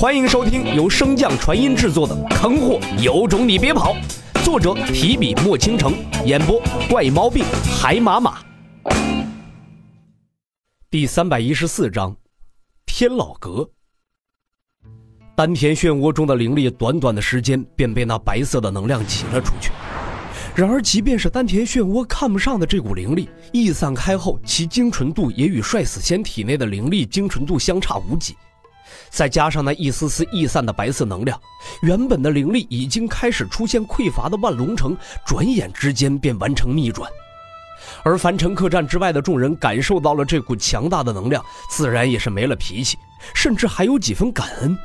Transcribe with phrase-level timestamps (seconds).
[0.00, 3.94] 欢迎收听由升降传音制作的《坑货有种你别跑》，
[4.42, 5.92] 作者提笔墨倾城，
[6.24, 6.58] 演播
[6.88, 7.44] 怪猫病
[7.78, 8.38] 海马马。
[10.90, 12.16] 第三百一十四章，
[12.86, 13.68] 天老阁。
[15.36, 19.70] 丹田漩涡中的灵力，短短的时间便被那白色的能量挤了出去。
[20.54, 28.34] 然而，即便是丹田漩涡看不上的这股灵力，一散开后，其精纯度也与帅死仙体内的灵力精纯度相差无几。
[29.10, 31.40] 再加上那一丝丝逸散的白色能量，
[31.82, 37.10] 原本的灵力已经开始出现匮乏的万龙城，转眼之间便完成逆转。
[38.02, 42.96] 而凡尘客栈之外的众人感受到了这股强大的能量，自然也是没了脾气，
[43.34, 44.76] 甚至还有几分感恩。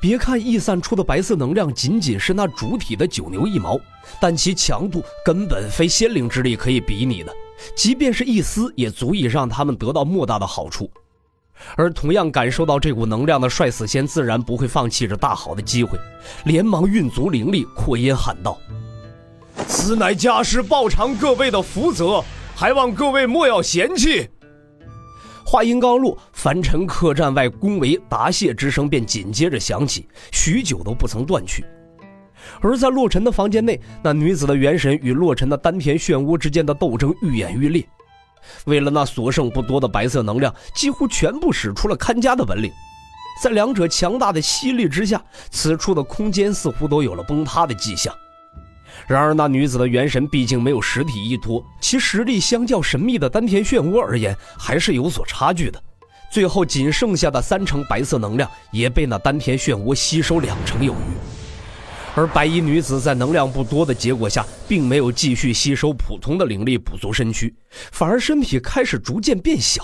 [0.00, 3.78] 别看逸散出的白色能量仅仅是那主体的九牛一毛，
[4.20, 7.32] 但其强度根本非仙灵之力可以比拟的，
[7.76, 10.90] 即便是一丝，也足以让他们得到莫大的好处。
[11.76, 15.98] 而同样感受到这股能量的帅死仙自然不会放弃这大好的机会，
[16.44, 18.58] 连忙运足灵力，扩音喊道
[19.66, 24.28] ：“此乃家师报偿各位的福泽，还望各位莫要嫌弃。”
[25.44, 31.64] 话音刚落，凡尘客栈外恭维答谢之声便紧接着响起，许久都不曾断去。
[32.60, 37.86] 而在洛尘的房间内，那女子的元神与洛尘的丹田漩涡之间的斗争愈演愈烈。
[38.64, 42.70] 为了那所剩不多的白色能量，几乎全部使出了看家的本领。
[43.42, 48.14] 在两者强大的吸力之下，此处的空间似乎都有了崩塌的迹象。
[49.06, 55.82] 然而，那女子的元神毕竟没有实体依托，其实力相较神秘的丹田漩涡而言，还是有所差距的。
[56.30, 61.21] 最后，仅剩下的三成白色能量也被那丹田漩涡吸收两成有余。
[62.14, 67.54] 而白衣女子在能量不多的结果下，并没有继续吸收普通的灵力补足身躯，
[67.90, 69.82] 反而身体开始逐渐变小，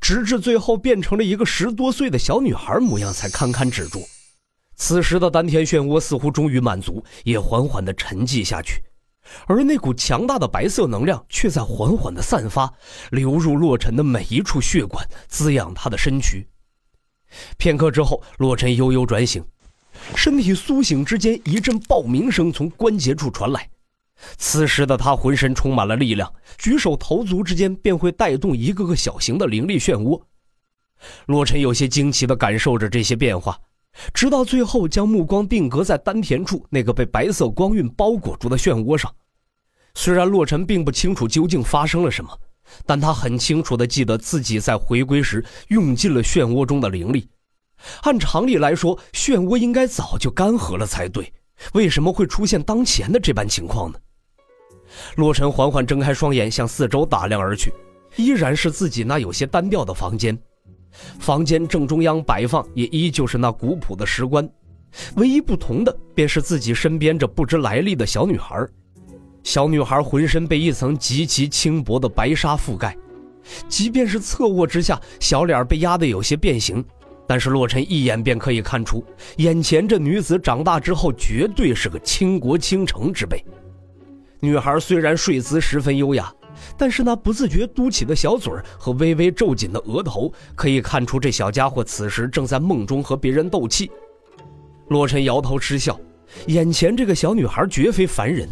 [0.00, 4.02] 直至最后变成了一个十多岁的小女孩模样，才堪堪止住。
[4.74, 8.82] 此时的丹田漩涡似乎终于满足，也缓缓地沉寂下去，
[9.46, 12.72] 而那股强大的白色能量却在缓缓地散发，
[13.10, 16.48] 流入洛尘的每一处血管，滋养他的身躯。
[17.58, 19.44] 片刻之后，洛尘悠悠转醒。
[20.14, 23.68] 身体苏醒之间，一阵爆鸣声从关节处传来。
[24.36, 30.20] 此时的他浑身充满了力量，举手投足之间便会带动一个个小型的灵力漩涡。
[31.26, 33.58] 洛尘有些惊奇地感受着这些变化，
[34.14, 39.12] 直到最后将目光定格在丹田处那个被白色光晕包裹住的漩涡上。
[39.94, 42.30] 虽然洛尘并不清楚究竟发生了什么，
[42.86, 47.28] 但他很清楚地记得自己在回归时用尽了漩涡中的灵力。
[48.02, 51.32] 按常理来说，漩涡应该早就干涸了才对，
[51.72, 53.98] 为什么会出现当前的这般情况呢？
[55.16, 57.72] 洛尘缓缓睁开双眼，向四周打量而去，
[58.16, 60.38] 依然是自己那有些单调的房间。
[61.18, 64.48] 房间正中央摆放也依旧是那古朴的石棺，
[65.16, 68.64] 唯一不同的便是自己身边这不知来历的小女孩。
[69.42, 72.96] 小女孩浑身被一层极其轻薄的白纱覆盖，
[73.68, 76.84] 即便是侧卧之下，小脸被压得有些变形。
[77.26, 79.04] 但是洛尘一眼便可以看出，
[79.36, 83.42] 眼前这女子长大之后绝对是个倾国倾城之辈。
[84.40, 86.30] 女孩虽然睡姿十分优雅，
[86.76, 93.90] 但是那不自觉嘟起的小嘴和微微皱紧的额头，可以看出这小家伙此时正在梦中和别人斗气。
[94.88, 95.98] 洛尘摇头失笑，
[96.48, 98.46] 眼前这个小女孩绝非凡人，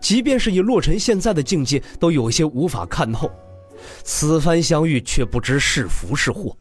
[0.00, 3.28] 即便是以洛尘现在的境界，都有些无法看透。
[4.04, 6.56] 此番相遇，却不知是福是祸。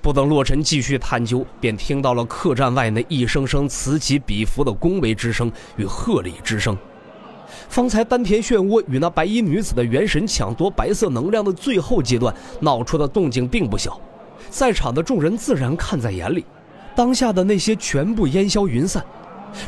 [0.00, 6.76] 不等洛尘继续探究，便听到了客栈外那一声声此起彼伏的恭维之声与贺礼之声。
[7.68, 13.98] 方才丹田漩涡与那白衣女子的元神抢夺白色能量的最后阶段闹出的动静并不小，
[14.50, 16.44] 在场的众人自然看在眼里。
[16.94, 19.04] 当下的那些全部烟消云散，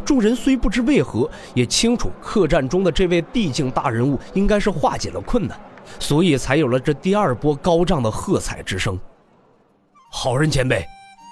[0.04, 5.58] 众人虽不知为何，也清楚客栈中的这位地境大人物应该是化解了困难，
[5.98, 8.98] 所以才有了这第二波高涨的喝彩之声。
[10.12, 10.84] 好人前辈，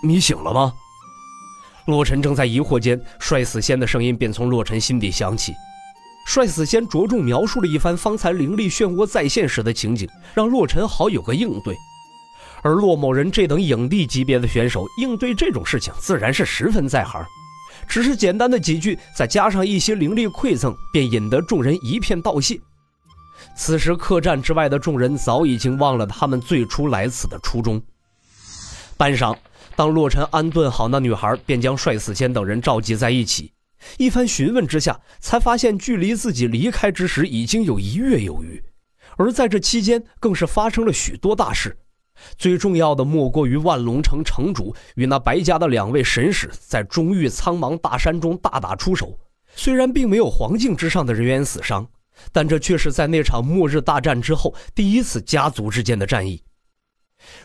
[0.02, 0.72] 你醒了吗？
[1.86, 5.52] 洛尘正在疑惑间，帅死仙的声音便从洛尘心底响起。
[6.26, 11.76] 帅死仙着重描述了一番方才灵力漩涡再现时的情景，让洛尘好有个应对。
[12.62, 17.24] 而洛某人这等影帝级别的选手，应对这种事情自然是十分在行。
[17.88, 22.60] 只是简单的几句，再加上一些灵力馈赠，便引得众人一片道谢。
[23.56, 27.82] 此时客栈之外的众人早已经忘了他们最初来此的初衷。
[28.98, 29.36] 半晌，
[29.76, 33.52] 当洛尘安顿好那女孩，便将帅死仙等人召集在一起。
[33.96, 38.60] 一番询问之下，才发现距离自己离开之时已经有一月有余，
[39.16, 41.78] 而在这期间，更是发生了许多大事。
[42.36, 49.16] 最重要的莫过于万龙城城主与那白家的两位神使在中域苍茫大山中大打出手。
[49.54, 51.86] 虽然并没有黄境之上的人员死伤，
[52.32, 56.42] 但这却是在那场末日大战之后第一次家族之间的战役。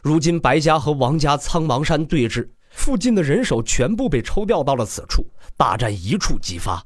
[0.01, 5.25] 如今白家和王家苍茫山对峙，附近的人手全部被抽调到了此处，
[5.55, 6.83] 大战一触即发。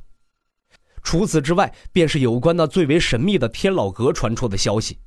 [1.03, 4.99] 除此之外，便是有关那最为神秘的天老阁传出的消息。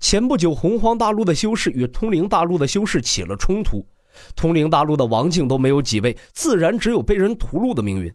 [0.00, 3.86] 前不久，洪荒大陆的修士与通灵大陆的修士起了冲突，
[4.34, 8.12] 通灵大陆的王境都没有几位，自然只有被人屠戮的命运。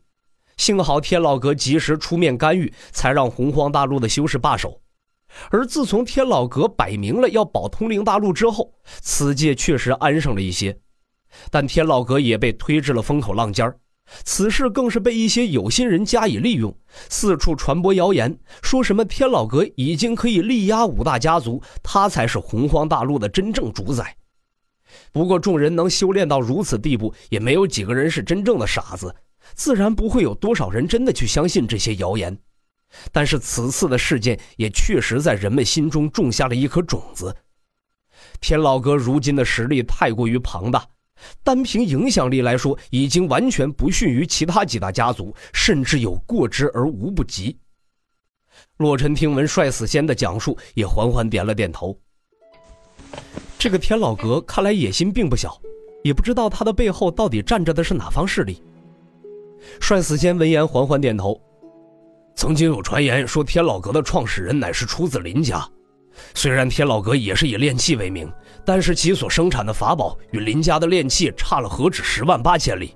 [0.57, 4.81] 幸好天老阁及时出面干预，才让洪荒大陆的修士罢手。
[5.49, 10.77] 而自从天老阁摆明了要保通灵大陆之后，此界确实安生了一些，
[11.49, 13.77] 但天老阁也被推至了风口浪尖儿。
[14.25, 16.75] 此事更是被一些有心人加以利用，
[17.09, 24.15] 四处传播谣言，说什么天老阁已经可以力压五大家族，他才是洪荒大陆的真正主宰。
[25.11, 29.15] 不过，众人能修炼到如此地步，也没有几个人是真正的傻子，
[29.55, 32.37] 自然不会有多少人真的去相信这些谣言。
[33.11, 37.35] 但是，此次的事件也确实在人们心中种下了一颗种子。
[38.39, 40.85] 天老阁如今的实力太过于庞大。
[41.41, 47.57] 单凭影响力来说，已经完全不逊于其他几大家族，甚至有过之而无不及。
[48.77, 51.97] 洛尘听闻帅死仙的讲述，也缓缓点了点头。
[53.57, 55.57] 这个天老阁看来野心并不小，
[56.03, 58.61] 也不知道他的背后到底站着的是哪方势力。
[59.79, 61.39] 帅死仙闻言缓缓点头。
[62.35, 65.65] 曾经有传言说，天老阁的创始人乃是出自林家。
[66.33, 68.31] 虽然天老阁也是以炼器为名，
[68.65, 72.93] 但是其所生产的法宝与林家的炼器差了何止十万八千里。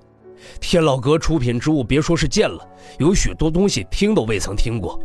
[0.60, 2.64] 天老阁出品之物，别说是见了，
[2.98, 5.00] 有许多东西听都未曾听过。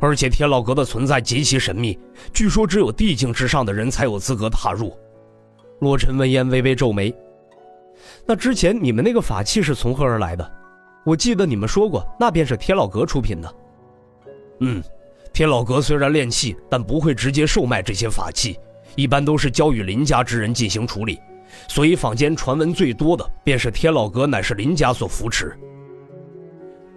[0.00, 1.98] 而且天老阁的存在极其神秘，
[2.32, 4.96] 据说只有地境之上的人才有资格踏入。
[5.80, 7.14] 洛尘闻言微微皱眉
[8.26, 10.52] ：“那之前你们那个法器是从何而来的？
[11.04, 13.54] 我记得你们说过，那便是天老阁出品的。”
[14.62, 14.82] 嗯。
[15.32, 18.58] 天老阁虽然炼器，但不会直接售卖这些法器，
[18.96, 21.18] 一般都是交与林家之人进行处理。
[21.68, 25.56] 所以坊间传闻最多的，便是天老阁乃是林家所扶持。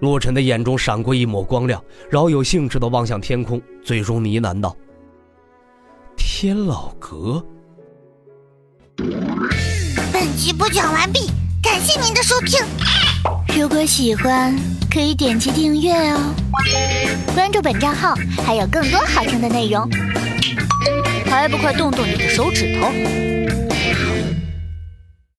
[0.01, 4.75] 洛尘的眼中闪过一抹光亮，饶有兴致地望向天空，最终呢喃道
[6.17, 7.41] ：“天老阁。”
[10.11, 11.31] 本集播讲完毕，
[11.63, 12.59] 感谢您的收听。
[13.57, 14.53] 如果喜欢，
[14.91, 16.19] 可以点击订阅哦。
[17.33, 18.13] 关注本账号，
[18.45, 19.89] 还有更多好听的内容。
[21.25, 22.91] 还不快动动你的手指头！